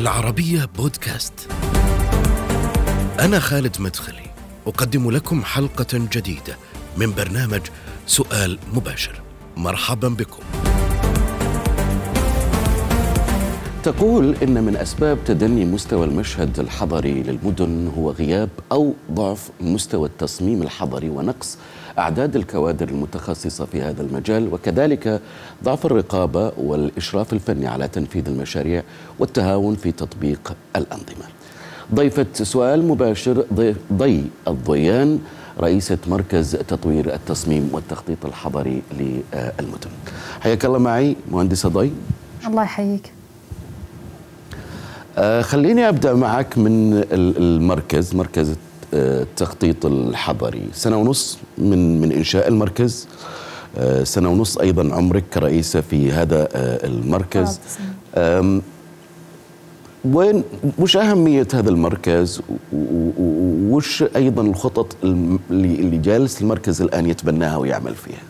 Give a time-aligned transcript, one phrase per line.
[0.00, 1.32] العربية بودكاست.
[3.20, 4.30] أنا خالد مدخلي،
[4.66, 6.56] أقدم لكم حلقة جديدة
[6.96, 7.60] من برنامج
[8.06, 9.22] سؤال مباشر.
[9.56, 10.42] مرحبا بكم.
[13.82, 20.62] تقول إن من أسباب تدني مستوى المشهد الحضري للمدن هو غياب أو ضعف مستوى التصميم
[20.62, 21.58] الحضري ونقص
[21.98, 25.20] أعداد الكوادر المتخصصة في هذا المجال وكذلك
[25.64, 28.82] ضعف الرقابة والإشراف الفني على تنفيذ المشاريع
[29.18, 31.24] والتهاون في تطبيق الأنظمة.
[31.94, 35.18] ضيفة سؤال مباشر ضي, ضي الضيان
[35.60, 39.90] رئيسة مركز تطوير التصميم والتخطيط الحضري للمدن
[40.40, 41.92] حياك الله معي مهندسة ضي.
[42.46, 43.12] الله يحييك.
[45.18, 48.56] آه خليني أبدأ معك من المركز مركز
[48.92, 50.62] التخطيط الحضري.
[50.72, 53.08] سنة ونص من من إنشاء المركز.
[53.78, 57.60] آه سنة ونص أيضا عمرك كرئيسه في هذا آه المركز.
[60.04, 60.44] وين
[60.78, 62.42] وش أهمية هذا المركز؟
[63.70, 68.22] وش أيضا الخطط اللي اللي جالس المركز الآن يتبناها ويعمل فيها؟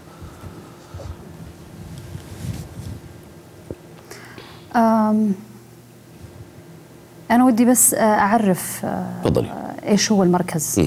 [7.30, 8.86] أنا ودي بس أعرف
[9.22, 9.69] تفضلي.
[9.86, 10.80] إيش هو المركز؟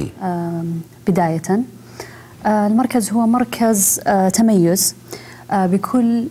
[1.07, 1.41] بداية.
[2.45, 3.99] المركز هو مركز
[4.33, 4.95] تميز
[5.53, 6.27] بكل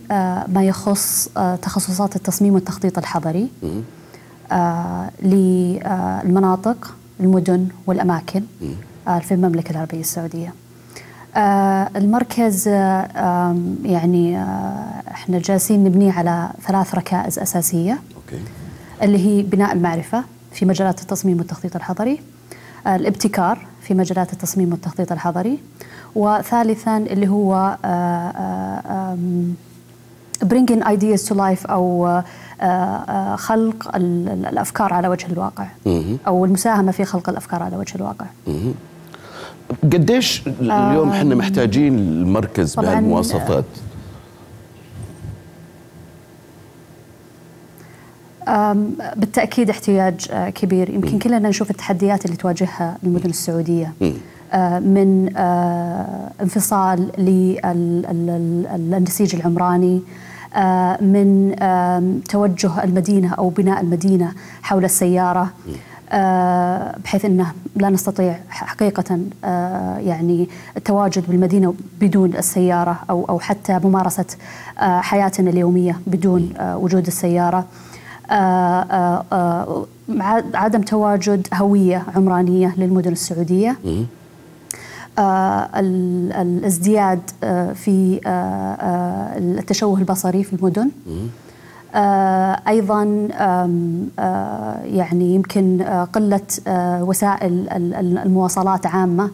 [0.47, 1.29] ما يخص
[1.61, 3.49] تخصصات التصميم والتخطيط الحضري
[5.23, 8.43] للمناطق المدن والأماكن
[9.21, 10.53] في المملكة العربية السعودية.
[11.95, 12.67] المركز
[13.85, 14.43] يعني
[15.11, 17.99] إحنا جالسين نبنيه على ثلاث ركائز أساسية.
[19.01, 22.19] اللي هي بناء المعرفة في مجالات التصميم والتخطيط الحضري
[22.87, 25.59] الابتكار في مجالات التصميم والتخطيط الحضري
[26.15, 27.77] وثالثا اللي هو
[30.43, 32.21] bringing ideas to life أو
[33.35, 35.67] خلق الأفكار على وجه الواقع.
[36.27, 38.25] أو المساهمة في خلق الأفكار على وجه الواقع.
[39.83, 43.65] قديش اليوم إحنا محتاجين المركز بهالمواصفات؟
[49.15, 50.89] بالتأكيد احتياج كبير.
[50.89, 53.93] يمكن كلنا نشوف التحديات اللي تواجهها المدن السعودية.
[54.79, 55.37] من
[56.41, 57.11] انفصال
[58.87, 60.01] للنسيج العمراني
[61.01, 61.55] من
[62.29, 64.31] توجه المدينة أو بناء المدينة
[64.61, 65.49] حول السيارة
[67.03, 69.19] بحيث إنه لا نستطيع حقيقة
[69.99, 74.25] يعني التواجد بالمدينة بدون السيارة أو أو حتى ممارسة
[74.77, 77.65] حياتنا اليومية بدون وجود السيارة.
[80.53, 83.75] عدم تواجد هوية عمرانية للمدن السعودية.
[86.39, 87.19] الازدياد
[87.73, 88.19] في
[89.37, 90.89] التشوه البصري في المدن.
[92.67, 93.03] أيضا
[94.85, 95.81] يعني يمكن
[96.13, 96.41] قلة
[97.01, 97.67] وسائل
[98.17, 99.29] المواصلات عامة.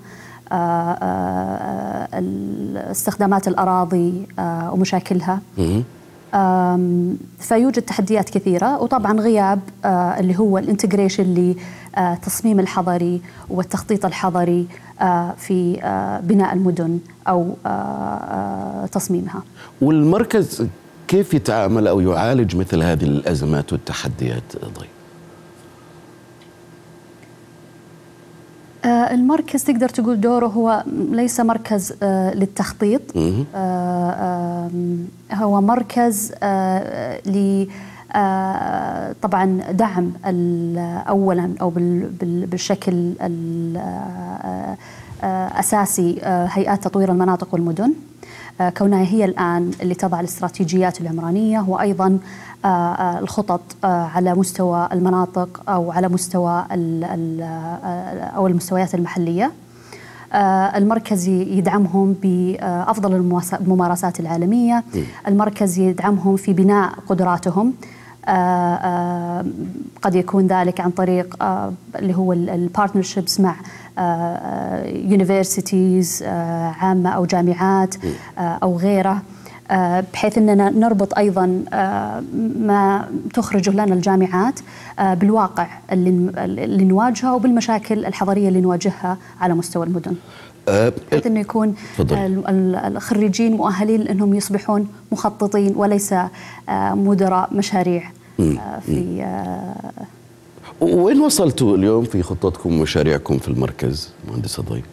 [2.91, 4.27] استخدامات الأراضي
[4.71, 5.39] ومشاكلها.
[7.39, 11.23] فيوجد تحديات كثيرة وطبعا غياب اللي هو الانتجريشن
[11.97, 14.67] للتصميم الحضري والتخطيط الحضري
[15.37, 15.73] في
[16.23, 17.55] بناء المدن أو
[18.91, 19.43] تصميمها
[19.81, 20.67] والمركز
[21.07, 24.43] كيف يتعامل أو يعالج مثل هذه الأزمات والتحديات
[24.79, 24.98] ضي؟
[28.85, 33.01] المركز تقدر تقول دوره هو ليس مركز للتخطيط.
[35.33, 36.31] هو مركز
[37.25, 37.65] ل
[39.21, 40.11] طبعا دعم
[41.09, 41.73] اولا أو
[42.21, 43.13] بالشكل
[45.23, 47.93] الاساسي هيئات تطوير المناطق والمدن.
[48.77, 52.19] كونها هي الآن اللي تضع الاستراتيجيات العمرانية وأيضا
[53.19, 56.65] الخطط على مستوى المناطق أو على مستوى
[58.35, 59.51] أو المستويات المحلية.
[60.75, 63.15] المركز يدعمهم بأفضل
[63.61, 64.83] الممارسات العالمية.
[65.27, 67.73] المركز يدعمهم في بناء قدراتهم.
[70.01, 71.35] قد يكون ذلك عن طريق
[71.95, 73.55] اللي هو ال partnerships مع
[74.85, 76.23] universities
[76.81, 77.95] عامة أو جامعات
[78.37, 79.21] أو غيره
[80.13, 81.63] بحيث أننا نربط أيضا
[82.59, 84.59] ما تخرجه لنا الجامعات
[84.99, 90.15] بالواقع اللي, نواجهه وبالمشاكل الحضرية اللي نواجهها على مستوى المدن.
[90.67, 96.15] بحيث إنه يكون الخريجين مؤهلين لأنهم يصبحون مخططين وليس
[96.93, 98.11] مدراء مشاريع
[98.85, 99.25] في
[100.81, 104.85] وين وصلتوا اليوم في خطتكم ومشاريعكم في المركز مهندسة ضيف؟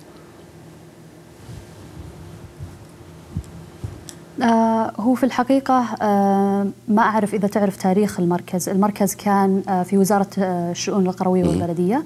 [4.42, 8.68] آه هو في الحقيقة آه، ما أعرف إذا تعرف تاريخ المركز.
[8.68, 12.04] المركز كان آه، في وزارة الشؤون القروية والبلدية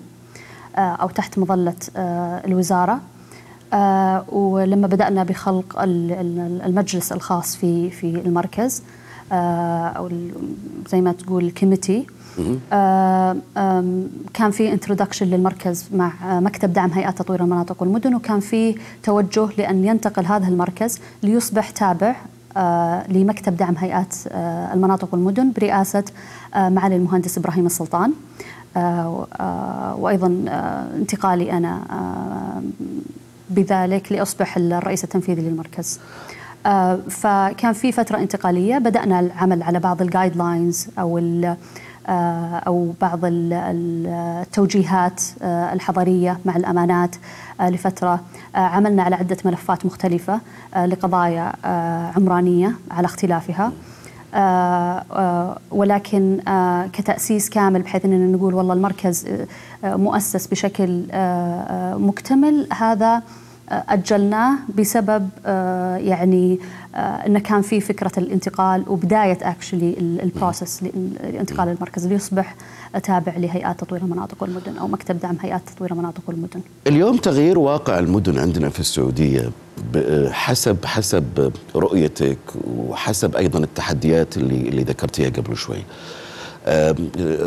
[0.76, 1.74] أو تحت مظلة
[2.46, 3.00] الوزارة.
[4.32, 8.82] ولما بدأنا بخلق المجلس الخاص في في المركز
[9.32, 10.10] أو
[10.90, 12.06] زي ما تقول ال committee
[14.34, 19.84] كان في introduction للمركز مع مكتب دعم هيئات تطوير المناطق والمدن وكان في توجه لأن
[19.84, 22.16] ينتقل هذا المركز ليصبح تابع
[22.56, 26.04] آه، لمكتب دعم هيئات آه، المناطق والمدن برئاسة
[26.54, 28.12] آه، معالي المهندس إبراهيم السلطان.
[29.98, 30.44] وأيضا
[30.96, 31.82] انتقالي أنا
[33.50, 36.00] بذلك لأصبح الرئيس التنفيذي للمركز.
[37.08, 41.18] فكان في فترة انتقالية بدأنا العمل على بعض الجايد لاينز أو
[42.10, 47.16] آه، أو بعض التوجيهات آه، الحضرية مع الأمانات
[47.60, 48.20] آه، لفترة.
[48.54, 50.40] عملنا على عدة ملفات مختلفة
[50.76, 51.52] لقضايا
[52.16, 53.72] عمرانية على اختلافها.
[55.70, 56.40] ولكن
[56.92, 59.26] كتأسيس كامل بحيث أننا نقول والله المركز
[59.84, 61.04] مؤسس بشكل
[61.98, 63.22] مكتمل هذا
[63.70, 66.58] أجلناه بسبب آه، يعني
[66.94, 70.82] آه، انه كان في فكرة الانتقال وبداية actually ال process
[71.22, 72.54] لانتقال المركز ليصبح
[73.02, 76.60] تابع لهيئات تطوير المناطق والمدن أو مكتب دعم هيئات تطوير المناطق والمدن.
[76.86, 79.50] اليوم تغيير واقع المدن عندنا في السعودية
[80.30, 82.38] حسب حسب رؤيتك
[82.76, 85.82] وحسب أيضا التحديات اللي اللي ذكرتيها قبل شوي.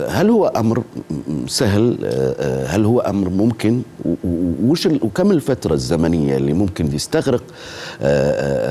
[0.10, 0.84] هل هو أمر
[1.48, 1.98] سهل؟
[2.68, 3.82] هل هو أمر ممكن؟
[4.64, 7.44] وش وكم الفترة الزمنية اللي ممكن يستغرق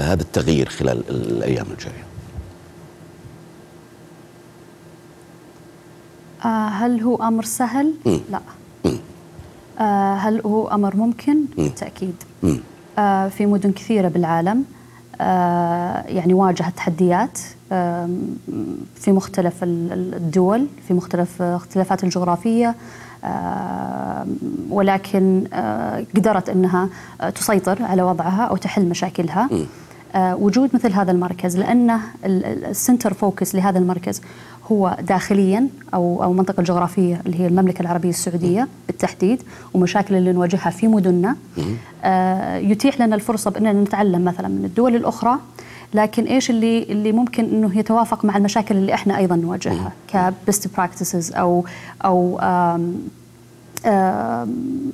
[0.01, 2.05] هذا التغيير خلال الأيام الجاية؟
[6.45, 8.19] آه، هل هو أمر سهل؟ م.
[8.31, 8.41] لا.
[8.85, 8.89] م.
[9.81, 12.15] آه، هل هو أمر ممكن؟ بالتأكيد.
[12.99, 14.65] آه، في مدن كثيرة بالعالم.
[16.09, 17.39] يعني واجهت تحديات
[18.95, 22.75] في مختلف الدول في مختلف اختلافات الجغرافية
[24.71, 26.89] ولكن آه، قدرت أنها
[27.35, 29.49] تسيطر على وضعها أو تحل مشاكلها.
[30.15, 34.21] آه، وجود مثل هذا المركز لأنه ال center focus لهذا المركز
[34.73, 39.43] هو داخليا أو أو المنطقة الجغرافيه اللي هي المملكة العربية السعودية بالتحديد
[39.75, 41.37] ومشاكل اللي نواجهها في مدننا.
[42.05, 45.35] آه يتيح لنا الفرصة بإننا نتعلم مثلا من الدول الأخرى
[45.95, 51.33] لكن إيش اللي اللي ممكن إنه يتوافق مع المشاكل اللي إحنا أيضا نواجهها كبست براكتسز
[51.33, 51.65] أو
[52.05, 52.41] أو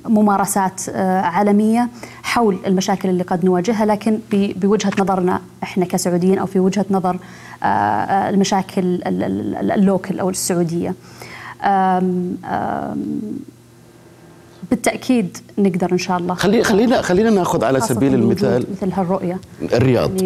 [0.05, 1.89] ممارسات آه، عالمية
[2.23, 7.19] حول المشاكل اللي قد نواجهها لكن بوجهة نظرنا إحنا كسعوديين أو في وجهة نظر
[7.63, 10.95] آه، آه، المشاكل اللوكل أو السعودية.
[14.69, 16.33] بالتأكيد نقدر إن شاء الله.
[16.33, 20.21] خلي خلينا خلينا ناخذ على سبيل المثال مثل هالرؤية الرياض.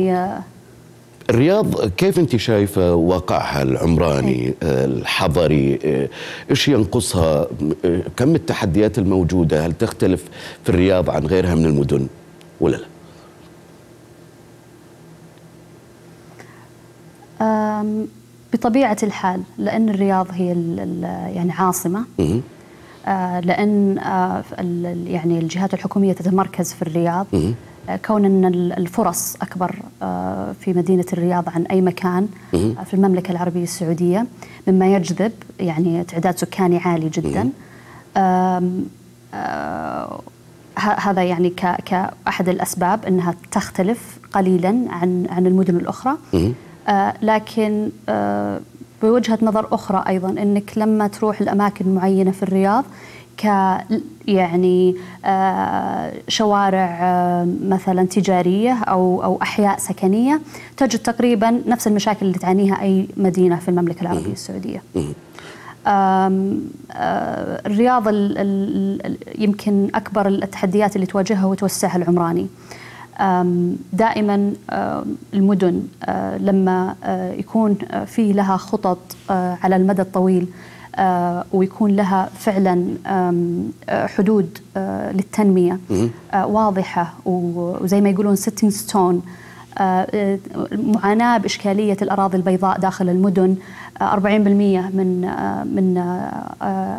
[1.29, 5.79] الرياض كيف أنت شايفة واقعها العمراني الحضري
[6.49, 7.47] إيش ينقصها؟
[8.17, 10.23] كم التحديات الموجودة؟ هل تختلف
[10.63, 12.07] في الرياض عن غيرها من المدن
[12.61, 12.85] ولا لا؟
[18.53, 20.47] بطبيعة الحال لأن الرياض هي
[21.35, 22.05] يعني عاصمة.
[23.07, 24.43] آه، لأن آه،
[25.07, 27.27] يعني الجهات الحكومية تتمركز في الرياض.
[28.05, 28.45] كون إن
[28.77, 34.25] الفرص أكبر آه، في مدينة الرياض عن أي مكان آه، في المملكة العربية السعودية
[34.67, 37.49] مما يجذب يعني تعداد سكاني عالي جدا.
[38.17, 38.83] آه،
[40.75, 41.49] هذا يعني
[41.85, 46.17] كاحد الأسباب إنها تختلف قليلا عن عن المدن الأخرى.
[47.21, 47.89] لكن
[49.03, 52.85] بوجهة نظر أخرى أيضا إنك لما تروح لأماكن معينة في الرياض
[53.37, 53.45] ك
[54.27, 60.41] يعني آه، شوارع آه، مثلا تجارية أو أو أحياء سكنية
[60.77, 64.83] تجد تقريبا نفس المشاكل اللي تعانيها أي مدينة في المملكة العربية السعودية.
[65.87, 66.31] آه،
[67.65, 68.07] الرياض
[69.37, 72.47] يمكن أكبر التحديات اللي تواجهها هو توسعها العمراني.
[73.93, 74.53] دائما
[75.33, 75.83] المدن
[76.39, 76.95] لما
[77.37, 78.99] يكون في لها خطط
[79.29, 80.47] على المدى الطويل
[81.53, 85.79] ويكون لها فعلا آه، حدود آه، للتنمية
[86.33, 89.21] واضحة وزي ما يقولون stepping stone
[90.71, 93.55] معاناة بإشكالية الأراضي البيضاء داخل المدن.
[94.01, 94.05] 40%
[94.93, 95.21] من
[95.75, 95.97] من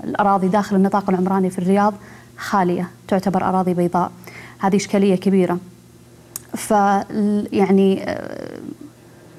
[0.05, 1.95] الأراضي داخل النطاق العمراني في الرياض
[2.37, 4.11] خالية تعتبر أراضي بيضاء.
[4.59, 5.59] هذه إشكالية كبيرة.
[6.55, 8.05] فيعني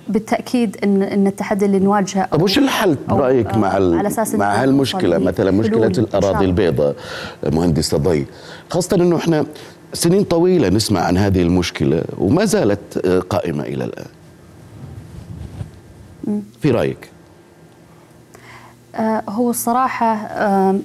[0.07, 5.17] بالتأكيد ان إن التحدي اللي نواجهه طيب وش الحل برايك مع على أساس مع هالمشكلة
[5.17, 6.95] مثلا مشكلة الأراضي البيضاء
[7.53, 8.25] مهندس ضي
[8.69, 9.45] خاصة إنه إحنا
[9.93, 12.97] سنين طويلة نسمع عن هذه المشكلة وما زالت
[13.29, 14.05] قائمة إلى الآن.
[16.61, 17.09] في رأيك؟
[18.95, 20.79] آه، هو الصراحة آه،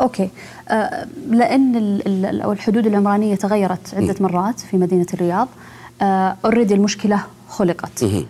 [0.00, 0.28] okay.
[0.68, 1.76] آه، لأن
[2.44, 5.48] الحدود العمرانية تغيرت عدة مرات في مدينة الرياض.
[6.44, 8.02] already المشكلة خلقت.
[8.02, 8.22] آه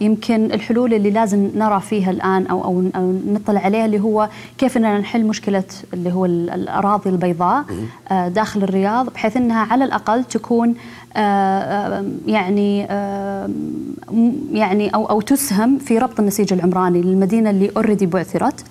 [0.00, 4.76] يمكن الحلول اللي لازم نرى فيها الآن أو أو, أو نطلع عليها اللي هو كيف
[4.76, 7.64] إننا نحل مشكلة اللي هو الأراضي البيضاء
[8.10, 10.74] آه داخل الرياض بحيث إنها على الأقل تكون
[11.16, 13.50] آه, آه، يعني آه
[14.52, 18.64] يعني أو أو تسهم في ربط النسيج العمراني للمدينة اللي اوريدي بعثرت.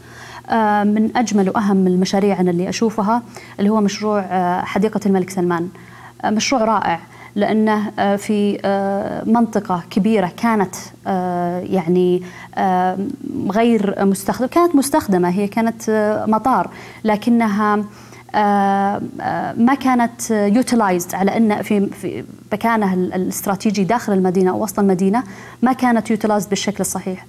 [0.50, 3.22] آه من أجمل وأهم المشاريع أنا اللي أشوفها
[3.60, 5.70] اللي هو مشروع آه حديقة الملك سلمان.
[6.24, 7.00] آه مشروع رائع.
[7.38, 10.76] لأنه آه، في آه، منطقة كبيرة كانت
[11.08, 12.22] آه، يعني
[13.50, 15.82] غير مستخدمة كانت مستخدمة هي كانت
[16.28, 16.70] مطار
[17.04, 17.84] لكنها
[19.58, 25.24] ما كانت utilized على أن في مكانها الاستراتيجي داخل المدينة أو وسط المدينة
[25.62, 27.26] ما كانت utilized بالشكل الصحيح.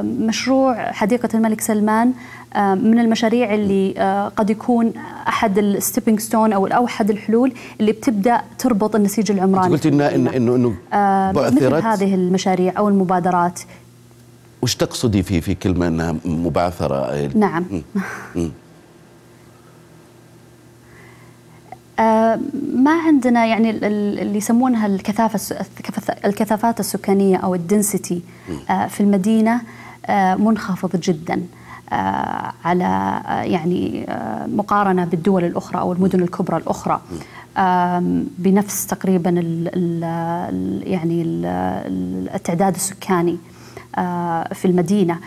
[0.00, 2.12] فمشروع حديقة الملك سلمان
[2.54, 4.92] آه، من المشاريع اللي آه، قد يكون
[5.28, 9.72] أحد ال stepping stone أو احد الحلول اللي بتبدأ تربط النسيج العمراني.
[9.72, 13.60] قلت انه انه انه, إنه آه، مثل هذه المشاريع أو المبادرات.
[14.62, 17.64] وش تقصدي في في كلمة إنها مبعثرة؟ نعم.
[22.74, 25.66] ما عندنا يعني اللي يسمونها الكثافة
[26.24, 28.22] الكثافات السكانية أو الدنسيتي
[28.88, 29.60] في المدينة
[30.38, 31.42] منخفض جدا
[31.92, 37.00] آه، على آه، يعني آه، مقارنة بالدول الأخرى أو المدن الكبرى الأخرى.
[38.38, 39.30] بنفس تقريبا
[40.84, 41.22] يعني
[42.34, 43.38] التعداد السكاني
[44.52, 45.18] في المدينة.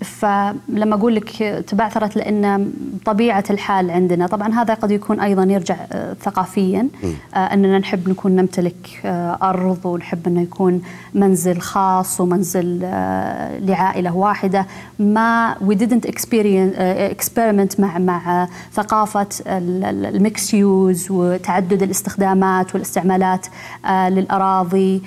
[0.00, 2.72] فلما أقول لك تبعثرت لأن
[3.04, 6.88] طبيعة الحال عندنا طبعا هذا قد يكون أيضا يرجع آه، ثقافيا
[7.34, 10.82] آه، أننا نحب نكون نمتلك آه، أرض ونحب أنه يكون
[11.14, 12.80] منزل خاص ومنزل
[13.60, 14.66] لعائلة واحدة.
[14.98, 16.08] ما we didn't
[17.14, 23.46] experiment مع مع ثقافة ال mixed use وتعدد الاستخدامات والاستعمالات
[23.90, 25.02] للأراضي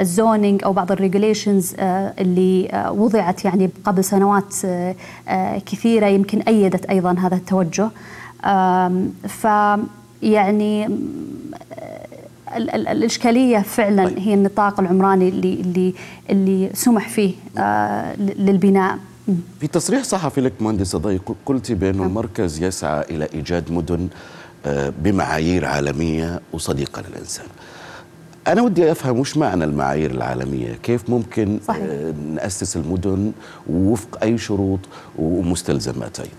[0.00, 4.94] ال zoning أو بعض ال regulations اللي وضعت طلعت يعني قبل سنوات آه،
[5.28, 7.90] آه، كثيرة يمكن أيدت أيضا هذا التوجه
[9.28, 9.46] ف
[10.22, 10.88] يعني
[12.74, 14.18] الإشكالية فعلا طيب.
[14.18, 15.94] هي النطاق العمراني اللي اللي
[16.30, 18.98] اللي سمح فيه آه، للبناء
[19.60, 22.06] في تصريح صحفي لك مهندسة ضي قلت بأن نعم.
[22.06, 24.08] المركز يسعى إلى إيجاد مدن
[25.02, 27.46] بمعايير عالمية وصديقة للإنسان
[28.48, 31.82] أنا ودي أفهم وش معنى المعايير العالمية؟ كيف ممكن صحيح.
[31.82, 33.32] آه، نأسس المدن
[33.70, 34.80] وفق أي شروط
[35.18, 36.32] ومستلزمات أيضا؟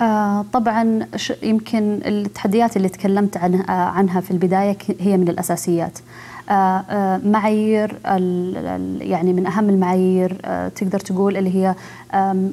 [0.00, 1.06] آه طبعا
[1.42, 5.98] يمكن التحديات اللي تكلمت عنها, آه، عنها في البداية هي من الأساسيات.
[5.98, 6.02] آه،
[7.24, 7.98] معايير
[9.00, 11.74] يعني من أهم المعايير آه، تقدر تقول اللي هي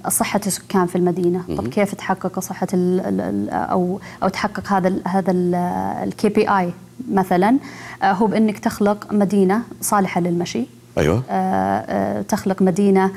[0.09, 2.67] صحة السكان في المدينة، طب كيف تحقق صحة
[3.51, 5.31] أو أو تحقق هذا ال هذا
[6.03, 6.73] الكي بي اي
[7.11, 7.57] مثلا؟
[8.03, 10.65] هو بإنك تخلق مدينة صالحة للمشي.
[10.97, 12.21] أيوه.
[12.21, 13.11] تخلق مدينة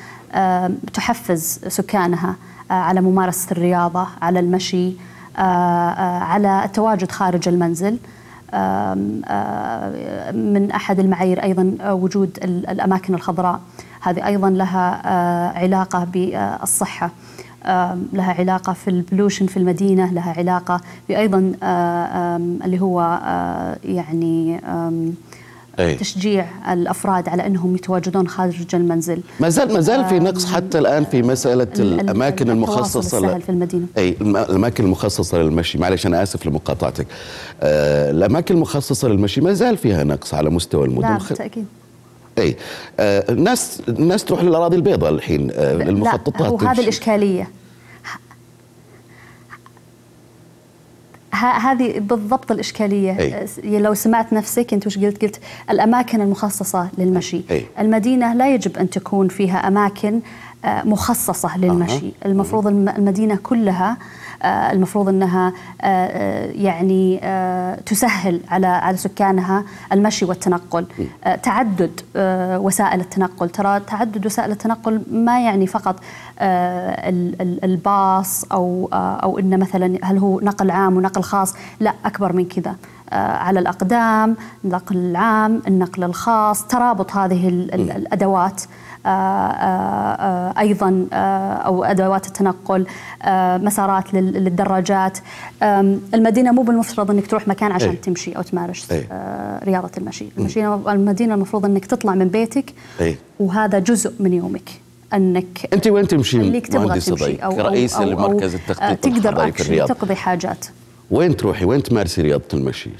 [0.92, 2.37] تحفز سكانها
[2.70, 4.92] على ممارسة الرياضة، على المشي،
[5.37, 7.99] على التواجد خارج المنزل.
[10.35, 13.61] من أحد المعايير أيضا وجود الأماكن الخضراء.
[14.00, 15.09] هذه أيضا لها
[15.59, 17.11] علاقة بالصحة.
[18.12, 21.38] لها علاقة في البلوشن في المدينة لها علاقة بأيضا
[22.64, 23.21] اللي هو
[23.85, 24.61] يعني
[25.78, 25.94] أي.
[25.94, 29.20] تشجيع الأفراد على أنهم يتواجدون خارج المنزل.
[29.40, 33.87] ما زال ما زال في نقص حتى الآن في مسألة الأماكن المخصصة في المدينة.
[33.99, 35.78] أي الأماكن المخصصة للمشي.
[35.78, 37.06] معلش أنا آسف لمقاطعتك.
[37.62, 41.02] آه الأماكن المخصصة للمشي ما زال فيها نقص على مستوى المدن.
[41.02, 41.66] نعم بالتأكيد.
[42.38, 42.56] أي.
[43.00, 47.49] آه الناس الناس تروح للأراضي البيضاء الحين آه المخططات وهذه الإشكالية.
[51.47, 53.78] هذه بالضبط الإشكالية أي.
[53.78, 55.40] لو سمعت نفسك أنت وش قلت قلت
[55.71, 57.64] الأماكن المخصصة للمشي أي.
[57.78, 60.21] المدينة لا يجب أن تكون فيها أماكن
[60.64, 62.08] مخصصة للمشي.
[62.08, 62.26] أه.
[62.26, 63.96] المفروض المدينة كلها
[64.42, 67.20] آه، المفروض إنها آه، يعني
[67.86, 70.86] تسهل على على سكانها المشي والتنقل.
[71.42, 72.00] تعدد
[72.64, 73.50] وسائل التنقل.
[73.50, 75.96] ترى تعدد وسائل التنقل ما يعني فقط
[77.64, 82.76] الباص أو أو إنه مثلا هل هو نقل عام ونقل خاص؟ لا أكبر من كذا.
[83.12, 88.62] على الأقدام النقل العام النقل الخاص ترابط هذه الأدوات.
[90.58, 91.06] أيضا
[91.66, 92.86] أو أدوات التنقل
[93.64, 95.18] مسارات للدراجات.
[96.14, 97.96] المدينة مو بالمفترض إنك تروح مكان عشان أي.
[97.96, 99.06] تمشي أو تمارس أي.
[99.64, 100.28] رياضة المشي.
[100.38, 103.16] المشي المدينة المفروض إنك تطلع من بيتك أي.
[103.40, 104.70] وهذا جزء من يومك.
[105.14, 110.14] إنك أنت وين تمشين؟ اللي تبغى تمشي أو كرئيس أو لمركز التخطيط تقدر في تقضي
[110.14, 110.66] حاجات.
[111.10, 112.90] وين تروحي؟ وين تمارسي رياضة المشي؟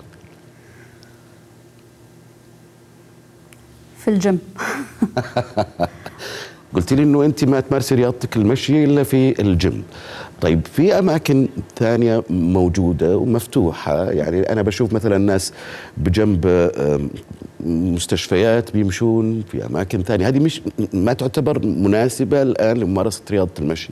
[3.99, 4.39] في الجيم.
[6.75, 9.83] قلت لي إنه أنت ما تمارسي رياضتك المشي إلا في الجيم.
[10.41, 15.53] طيب في أماكن ثانية موجودة ومفتوحة يعني أنا بشوف مثلا ناس
[15.97, 16.71] بجنب
[17.61, 20.29] مستشفيات بيمشون في أماكن ثانية.
[20.29, 23.91] هذه مش ما تعتبر مناسبة الآن لممارسة رياضة المشي؟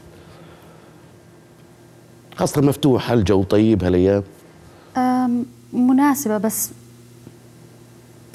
[2.37, 4.23] خاصة مفتوحة الجو طيب هالايام
[5.73, 6.71] مناسبة بس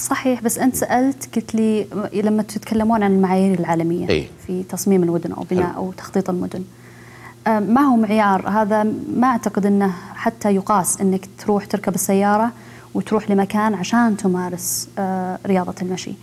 [0.02, 4.28] صحيح بس أنت سألت قلت لي لما تتكلمون عن المعايير العالمية أي.
[4.48, 6.64] في تصميم المدن أو بناء أو تخطيط المدن.
[7.48, 8.84] ما هو معيار؟ هذا
[9.16, 12.52] ما أعتقد إنه حتى يقاس إنك تروح تركب السيارة
[12.94, 16.14] وتروح لمكان عشان تمارس آه، رياضة المشي.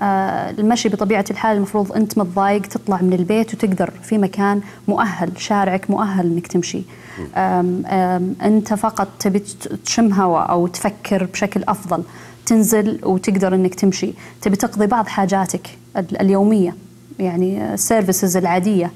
[0.00, 5.90] آه، المشي بطبيعة الحال المفروض أنت متضايق تطلع من البيت وتقدر في مكان مؤهل شارعك
[5.90, 6.82] مؤهل إنك تمشي.
[7.36, 9.38] أم أم أنت فقط تبي
[9.84, 12.02] تشم هواء أو تفكر بشكل أفضل.
[12.46, 14.12] تنزل وتقدر إنك تمشي.
[14.42, 16.74] تبي تقضي بعض حاجاتك اليومية
[17.18, 18.90] يعني السيرفيسز العادية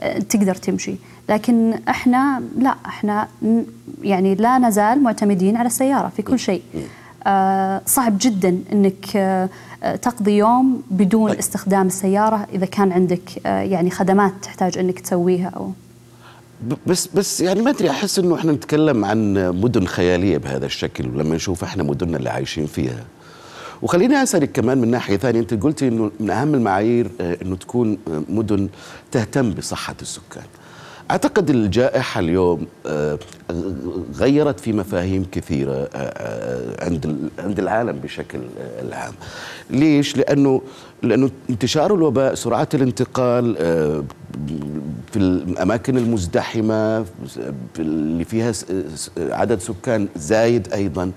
[0.00, 0.94] أه، تقدر تمشي.
[1.28, 3.28] لكن إحنا لا إحنا
[4.02, 6.62] يعني لا نزال معتمدين على السيارة في كل شيء.
[7.26, 9.48] أه، صعب جدا إنك أه،
[10.02, 11.38] تقضي يوم بدون طيب.
[11.38, 15.72] استخدام السيارة إذا كان عندك يعني خدمات تحتاج إنك تسويها أو
[16.86, 21.34] بس بس يعني ما أدري أحس إنه إحنا نتكلم عن مدن خيالية بهذا الشكل ولما
[21.36, 23.04] نشوف إحنا مدننا اللي عايشين فيها.
[23.82, 27.98] وخليني أسألك كمان من ناحية ثانية أنت قلتي إنه من أهم المعايير آه، إنه تكون
[28.08, 28.68] آه، مدن
[29.12, 30.44] تهتم بصحة السكان.
[31.10, 33.18] أعتقد الجائحة اليوم آه،
[34.14, 35.88] غيرت في مفاهيم كثيرة
[36.82, 38.38] عند عند العالم بشكل
[38.82, 39.12] العام.
[39.70, 40.62] ليش؟ لأنه
[41.02, 43.54] لأنه انتشار الوباء سرعه الانتقال
[45.12, 47.04] في الأماكن المزدحمة
[47.78, 48.52] اللي فيها
[49.18, 51.12] عدد سكان زايد أيضا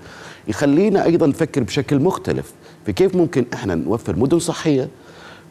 [0.48, 2.52] يخلينا أيضا نفكر بشكل مختلف.
[2.86, 4.88] في كيف ممكن إحنا نوفر مدن صحية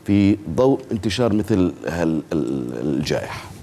[0.06, 1.74] في ضوء انتشار مثل
[2.84, 3.59] الجائحة؟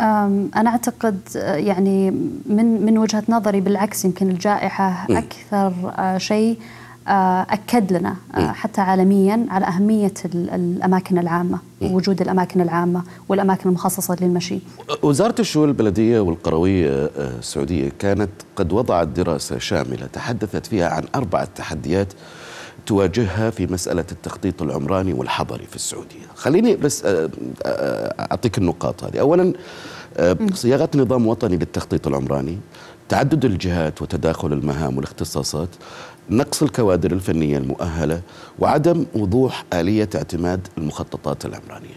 [0.00, 2.10] أنا أعتقد يعني
[2.46, 6.58] من من وجهة نظري بالعكس يمكن الجائحة أكثر آه، شيء
[7.08, 14.16] آه، أكد لنا آه، حتى عالميا على أهمية الأماكن العامة ووجود الأماكن العامة والأماكن المخصصة
[14.20, 14.58] للمشي.
[15.02, 21.48] وزارة الشؤون البلدية والقروية آه، السعودية كانت قد وضعت دراسة شاملة تحدثت فيها عن أربعة
[21.54, 22.12] تحديات
[22.86, 26.26] تواجهها في مسألة التخطيط العمراني والحضري في السعودية.
[26.36, 27.02] خليني بس
[28.20, 29.20] أعطيك النقاط هذه.
[29.20, 29.52] أولا
[30.54, 32.58] صياغة نظام وطني للتخطيط العمراني
[33.08, 35.68] تعدد الجهات وتداخل المهام والاختصاصات
[36.30, 38.20] نقص الكوادر الفنية المؤهلة
[38.58, 41.96] وعدم وضوح آلية اعتماد المخططات العمرانية.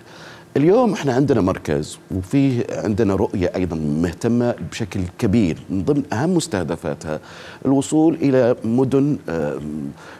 [0.57, 7.19] اليوم إحنا عندنا مركز وفيه عندنا رؤية أيضا مهتمة بشكل كبير من ضمن أهم مستهدفاتها
[7.65, 9.17] الوصول إلى مدن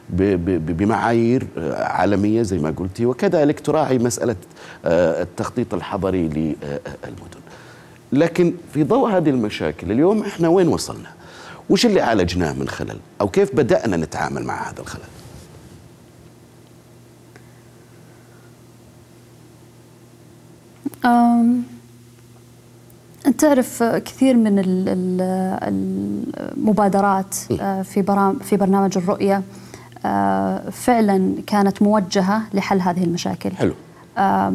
[0.09, 4.35] بمعايير آه، عالمية زي ما قلتي وكذلك تراعي مسألة
[4.85, 7.39] آه، التخطيط الحضري للمدن.
[8.11, 11.09] لكن في ضوء هذه المشاكل اليوم إحنا وين وصلنا؟
[11.69, 15.01] وش اللي عالجناه من خلل أو كيف بدأنا نتعامل مع هذا الخلل
[23.27, 24.61] أنت تعرف كثير من
[26.57, 28.01] المبادرات آه، في
[28.41, 29.41] في برنامج الرؤية
[30.05, 33.51] آه، فعلا كانت موجهة لحل هذه المشاكل.
[33.51, 33.73] حلو.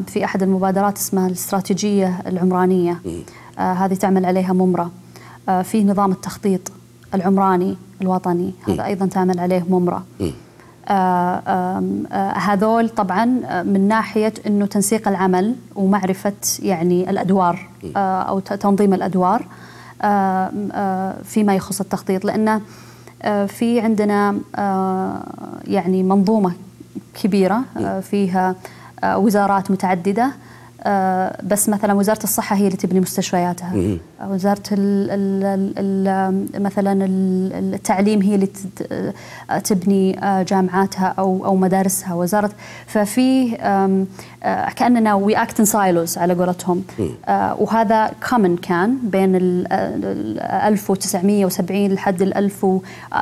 [0.06, 3.00] في أحد المبادرات اسمها الاستراتيجية العمرانية.
[3.58, 4.90] آه، هذه تعمل عليها ممرة.
[5.62, 6.72] في نظام التخطيط
[7.14, 8.52] العمراني الوطني.
[8.68, 10.32] هذا أيضا تعمل عليه آه آه
[12.35, 13.24] هذول طبعا
[13.62, 19.46] من ناحية إنه تنسيق العمل ومعرفة يعني الأدوار آه أو تنظيم الأدوار
[20.03, 22.24] آه آه فيما يخص التخطيط.
[22.24, 22.61] لأن
[23.22, 25.20] آه في عندنا آه
[25.64, 26.53] يعني منظومة
[27.22, 28.55] كبيرة آه فيها
[29.05, 30.33] آه وزارات متعددة آه،
[31.42, 33.98] بس مثلا وزارة الصحة هي اللي تبني مستشفياتها.
[34.28, 37.06] وزارة ال ال ال مثلا
[37.58, 38.48] التعليم هي اللي
[39.50, 42.14] آه، تبني آه، جامعاتها أو أو مدارسها.
[42.14, 42.50] وزارة
[42.86, 43.56] ففي
[44.76, 46.83] كأننا we act in silos على قولتهم.
[47.59, 49.66] وهذا common كان بين ال
[50.40, 52.66] 1970 لحد ال 1000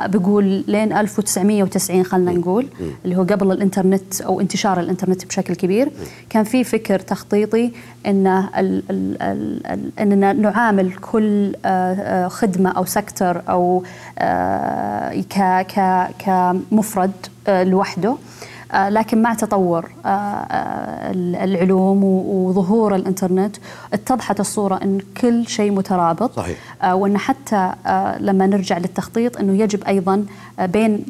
[0.05, 2.67] بقول لين 1990 خلينا نقول
[3.05, 5.91] اللي هو قبل الإنترنت أو انتشار الإنترنت بشكل كبير.
[6.29, 7.71] كان في فكر تخطيطي
[8.05, 8.27] إن
[9.99, 13.83] إننا نعامل كل آه، آه، خدمة أو سكتر أو
[14.19, 15.23] آه،
[16.19, 17.11] كمفرد
[17.47, 18.09] لوحده.
[18.09, 18.17] آه،
[18.73, 21.11] لكن مع تطور آه، آه،
[21.43, 23.55] العلوم وظهور الإنترنت
[23.93, 26.57] اتضحت الصورة إن كل شيء مترابط صحيح.
[26.83, 27.71] وإن حتى
[28.19, 30.25] لما نرجع للتخطيط إنه يجب أيضا
[30.59, 31.05] بين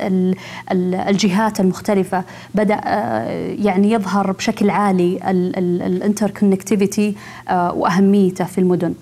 [1.09, 2.25] الجهات المختلفة
[2.55, 5.19] بدأ آه، يعني يظهر بشكل عالي
[5.87, 7.15] ال interconnectivity
[7.49, 8.95] آه، وأهميته في المدن.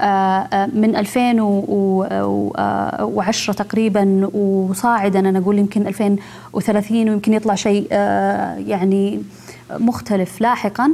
[0.00, 7.92] آه، من 2010 تقريبا وصاعدا أنا أقول يمكن 2030 ويمكن يطلع شيء
[8.66, 9.22] يعني
[9.70, 10.90] مختلف لاحقا.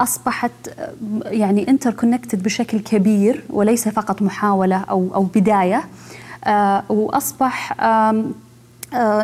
[0.00, 0.50] أصبحت
[1.24, 5.84] يعني interconnected بشكل كبير وليس فقط محاولة أو أو بداية.
[6.88, 7.72] وأصبح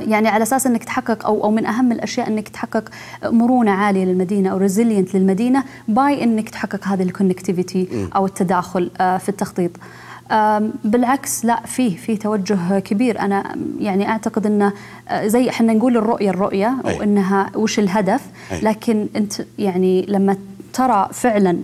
[0.00, 2.88] يعني على أساس إنك تحقق أو أو من أهم الأشياء إنك تحقق
[3.24, 9.18] مرونة عالية للمدينة أو resilient للمدينة by إنك تحقق هذه ال connectivity أو التداخل آه،
[9.18, 9.70] في التخطيط.
[10.84, 13.20] بالعكس لا فيه في توجه كبير.
[13.20, 14.72] أنا يعني أعتقد إنه
[15.08, 18.20] آه، زي إحنا نقول الرؤية الرؤية وإنها وش الهدف
[18.62, 20.36] لكن أنت يعني لما
[20.72, 21.58] ترى فعلا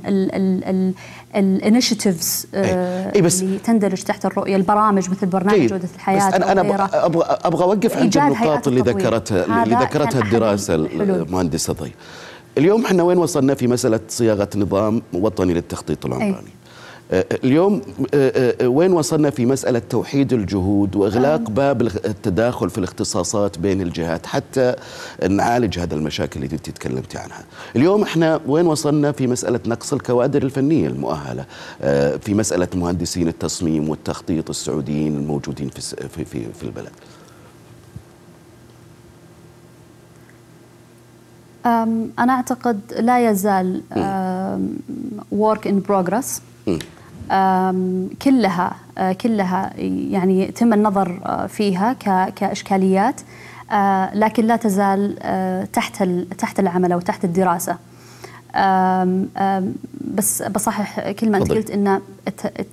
[1.37, 3.23] ال initiatives آه، إيه.
[3.23, 6.89] بس اللي تندرج تحت الرؤية البرامج مثل برنامج جودة الحياة بس أنا أنا أبغى
[7.45, 11.93] أبغى أوقف عند النقاط اللي ذكرتها اللي ذكرتها الدراسة المهندسة ضي
[12.59, 16.56] اليوم إحنا وين وصلنا في مسألة صياغة نظام وطني للتخطيط العمراني؟
[17.13, 17.83] اليوم
[18.15, 24.27] آه، آه، وين وصلنا في مسألة توحيد الجهود وإغلاق باب التداخل في الاختصاصات بين الجهات
[24.27, 24.75] حتى
[25.31, 27.45] نعالج هذا المشاكل اللي انت تكلمتي عنها؟
[27.77, 31.45] اليوم إحنا وين وصلنا في مسألة نقص الكوادر الفنية المؤهلة؟
[31.83, 36.93] آه، في مسألة مهندسين التصميم والتخطيط السعوديين الموجودين في في في, في البلد.
[42.19, 43.83] أنا أعتقد لا يزال
[45.33, 46.41] work in progress.
[48.23, 49.73] كلها آه، كلها
[50.11, 51.93] يعني يتم النظر آه، فيها
[52.37, 53.21] كإشكاليات
[53.73, 55.17] آه، لكن لا تزال
[55.73, 56.03] تحت
[56.39, 57.77] تحت العمل أو تحت الدراسة.
[60.15, 62.01] بس بصحح كلمه أنت قلت إن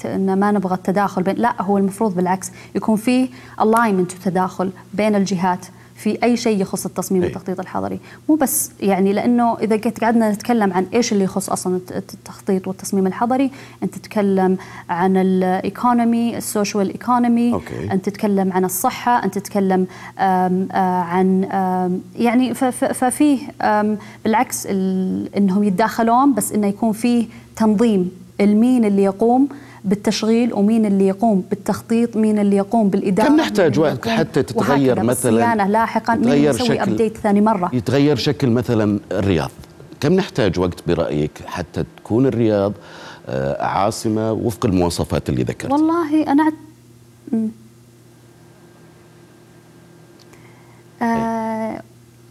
[0.05, 3.29] إن ما نبغى التداخل بين لا هو المفروض بالعكس يكون في
[3.61, 5.65] ال alignment وتداخل بين الجهات.
[5.95, 7.27] في أي شيء يخص التصميم أي.
[7.27, 12.67] والتخطيط الحضري مو بس يعني لأنه إذا قعدنا نتكلم عن إيش اللي يخص أصلا التخطيط
[12.67, 13.51] والتصميم الحضري
[13.83, 14.57] أنت تتكلم
[14.89, 17.59] عن ال economy ال social economy
[17.91, 19.87] أنت تتكلم عن الصحة أنت تتكلم
[20.19, 23.39] آم آه، عن آم يعني ففيه
[24.25, 24.67] بالعكس
[25.37, 27.25] إنهم يتداخلون بس إنه يكون فيه
[27.55, 29.49] تنظيم المين اللي يقوم
[29.85, 33.27] بالتشغيل ومين اللي يقوم بالتخطيط مين اللي يقوم بالإدارة.
[33.27, 38.99] كم نحتاج وقت حتى تتغير مثلا لاحقا مين يسوي أبديت ثاني مرة؟ يتغير شكل مثلا
[39.11, 39.51] الرياض.
[39.99, 42.73] كم نحتاج وقت برأيك حتى تكون الرياض
[43.29, 46.51] آه، عاصمة وفق المواصفات اللي ذكرت والله أنا
[51.01, 51.81] آه،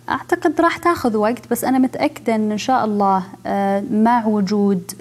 [0.09, 4.93] أعتقد راح تاخذ وقت بس أنا متأكدة إن إن شاء الله آه، مع وجود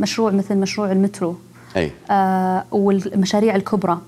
[0.00, 1.36] مشروع مثل مشروع المترو.
[1.76, 1.90] أي.
[2.10, 3.98] آه والمشاريع الكبرى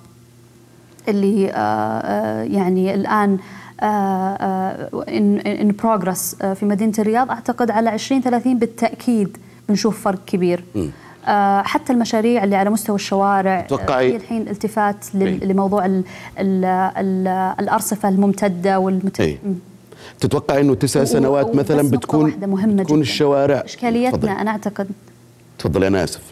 [1.09, 3.39] اللي آه آه يعني الآن
[3.83, 9.37] ان uh, بروجرس uh, في مدينة الرياض أعتقد على 20 30 بالتأكيد
[9.69, 10.65] بنشوف فرق كبير.
[10.75, 11.29] uh,
[11.65, 16.03] حتى المشاريع اللي على مستوى الشوارع تتوقعي في الحين التفات لموضوع ال
[16.39, 17.29] ال ال
[17.61, 19.39] الأرصفة الممتدة والمت...
[20.21, 23.11] تتوقع إنه تسع سنوات مثلا بتكون مهمة تكون جداً.
[23.11, 24.41] الشوارع؟ إشكاليتنا.
[24.41, 24.89] أنا أعتقد
[25.59, 26.23] تفضل أنا آسف.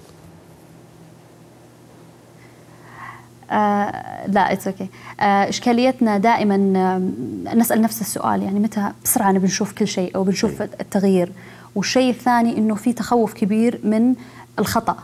[3.51, 5.23] آه لا it's okay okay.
[5.23, 10.25] آه إشكاليتنا دائما آه نسأل نفس السؤال يعني متى بسرعة نبي نشوف كل شيء أو
[10.25, 10.69] بنشوف أي.
[10.81, 11.33] التغيير
[11.75, 14.15] والشيء الثاني إنه في تخوف كبير من
[14.59, 14.97] الخطأ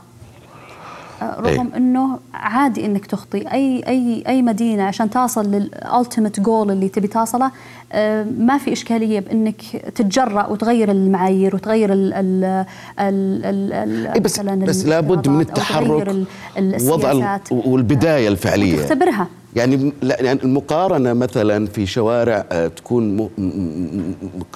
[1.23, 1.77] آه، رغم إيه.
[1.77, 7.51] إنه عادي إنك تخطي أي أي أي مدينة عشان توصل للالتيميت جول اللي تبي توصله
[8.39, 9.61] ما في إشكالية بإنك
[9.95, 12.45] تتجرأ وتغير المعايير وتغير ال ال
[12.99, 17.53] ال ال إيه بس بس لابد من التحرك وضع ال- السياسات.
[17.53, 18.79] والبداية الفعلية.
[18.79, 19.29] وتختبرها.
[19.57, 23.29] يعني يعني المقارنة مثلا في شوارع آه، تكون م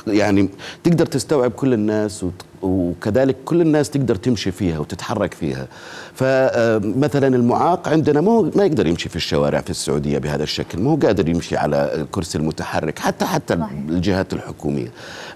[0.06, 0.48] يعني
[0.84, 5.66] تقدر تستوعب كل الناس وت- وكذلك كل الناس تقدر تمشي فيها وتتحرك فيها.
[6.14, 10.90] فمثلا المعاق عندنا ما هو ما يقدر يمشي في الشوارع في السعودية بهذا الشكل ما
[10.90, 12.98] هو قادر يمشي على الكرسي المتحرك.
[12.98, 13.70] حتى حتى صحيح.
[13.88, 14.88] الجهات الحكومية.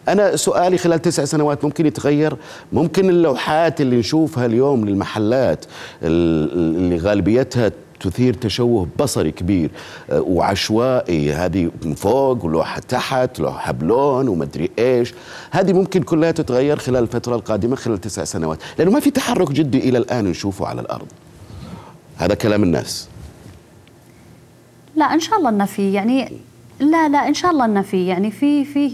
[0.09, 2.37] أنا سؤالي خلال تسع سنوات ممكن يتغير؟
[2.72, 5.64] ممكن اللوحات اللي نشوفها اليوم للمحلات
[6.02, 9.70] ال- اللي غالبيتها تثير تشوه بصري كبير
[10.11, 11.33] آه، وعشوائي.
[11.33, 15.14] هذه من فوق ولوحة تحت لوحة بلون ومدري إيش.
[15.50, 18.59] هذه ممكن كلها تتغير خلال الفترة القادمة خلال تسع سنوات.
[18.78, 21.07] لأنه ما في تحرك جدي إلى الآن نشوفه على الأرض.
[22.16, 23.09] هذا كلام الناس.
[24.96, 25.92] لا إن شاء الله إنه في.
[25.92, 26.33] يعني
[26.83, 28.87] لا لا إن شاء الله إنه في يعني في في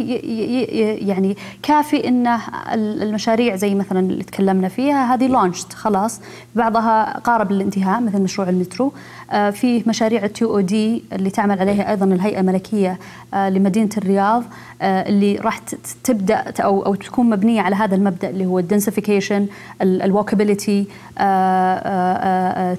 [1.00, 2.36] يعني كافي انه
[2.74, 6.20] ال- المشاريع زي مثلا اللي تكلمنا فيها هذه لونشت خلاص
[6.54, 8.92] بعضها قارب للانتهاء مثل مشروع المترو
[9.30, 12.98] آه، في مشاريع التي أو دي اللي تعمل عليها أيضا الهيئة الملكية
[13.34, 14.44] آه، لمدينة الرياض
[14.82, 15.58] آه، اللي راح
[16.04, 19.46] تبدأ أو أو تكون مبنية على هذا المبدأ اللي هو ال densification
[19.82, 20.86] ال walkability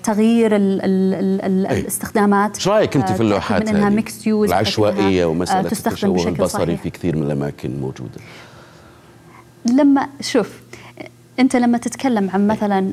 [0.04, 0.52] تغيير.
[0.56, 6.30] الاستخدامات إيش رأيك أنت في اللوحات من إنها؟ mixed use العشوائية ومسألة تستخدم التشوه بشكل
[6.30, 6.82] البصري صحيح.
[6.82, 8.20] في كثير من الأماكن موجودة.
[9.66, 10.60] لما شوف
[11.40, 12.92] أنت لما تتكلم عن مثلا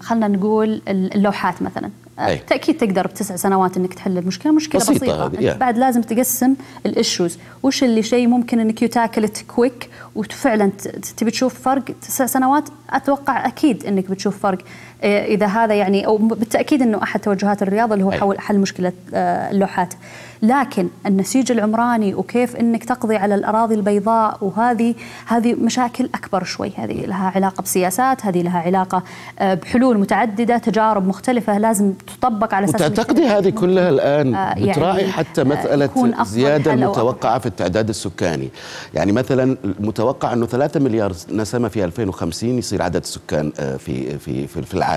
[0.00, 2.38] خلينا نقول اللوحات مثلا آه، أي.
[2.38, 5.54] تأكيد تقدر بتسع سنوات إنك تحل المشكلة مشكلة بسيطة بسيطة, أنت يا.
[5.54, 6.54] بعد لازم تقسم
[6.86, 10.70] ال issues وش اللي شيء ممكن إنك ي tackle it quick وفعلا
[11.16, 14.58] تبي تشوف فرق تسع سنوات؟ أتوقع أكيد إنك بتشوف فرق.
[14.58, 14.64] آه،
[15.02, 18.22] إذا هذا يعني أو بالتأكيد إنه أحد توجهات الرياض اللي هو.
[18.22, 19.94] حول حل مشكلة آه، اللوحات.
[20.42, 24.94] لكن النسيج العمراني وكيف إنك تقضي على الأراضي البيضاء وهذه
[25.26, 26.72] هذه مشاكل أكبر شوي.
[26.76, 29.02] هذه لها علاقة بسياسات هذه لها علاقة
[29.38, 34.38] آه، بحلول متعددة تجارب مختلفة لازم تطبق على أساس إنك وتعتقدي هذه كلها الآن آه،
[34.38, 38.50] يعني، بتراعي حتى مسألة زيادة المتوقعه في التعداد السكاني.
[38.94, 44.62] يعني مثلا المتوقع إنه 3 مليار نسمة في 2050 يصير عدد السكان في في في
[44.62, 44.91] في العالم.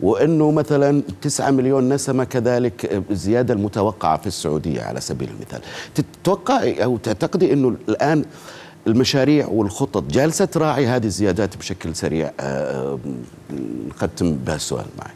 [0.00, 5.60] وإنه مثلا 9 مليون نسمة كذلك آه، الزياده المتوقعة في السعودية على سبيل المثال.
[5.94, 8.24] تتوقعي أو تعتقدي إنه الآن
[8.86, 12.98] المشاريع والخطط جالسة تراعي هذه الزيادات بشكل سريع؟ آه، آه،
[13.88, 15.14] نختم بهالسؤال معي.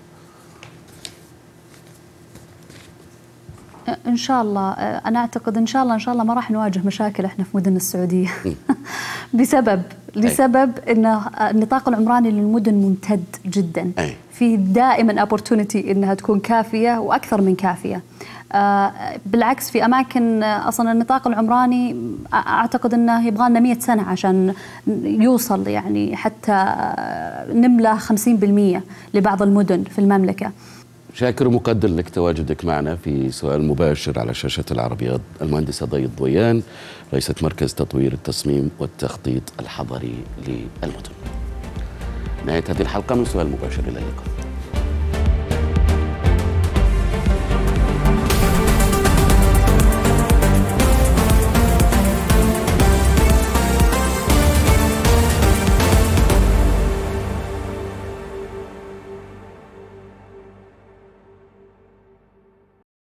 [4.07, 4.73] إن شاء الله.
[4.73, 7.77] أنا أعتقد إن شاء الله إن شاء الله ما راح نواجه مشاكل إحنا في مدن
[7.77, 8.29] السعودية.
[9.35, 9.83] بسبب
[10.27, 13.93] لسبب إن النطاق العمراني للمدن ممتد جدا.
[13.99, 14.15] أي.
[14.33, 18.03] في دائما opportunity إنها تكون كافية وأكثر من كافية.
[18.53, 18.93] آه،
[19.27, 21.97] بالعكس في أماكن أصلا النطاق العمراني
[22.35, 24.55] أعتقد إنه يبغى لنا 100 سنة عشان
[25.05, 26.75] يوصل يعني حتى
[27.53, 28.83] نملى 50%
[29.15, 30.51] لبعض المدن في المملكة.
[31.15, 35.21] شاكر ومقدر لك تواجدك معنا في سؤال مباشر على شاشة العربية.
[35.43, 36.63] المهندسة ضي الضويان
[37.13, 40.15] رئيسة مركز تطوير التصميم والتخطيط الحضري
[40.49, 41.13] للمدن.
[42.47, 44.38] نهاية هذه الحلقة من سؤال مباشر إلى اللقاء.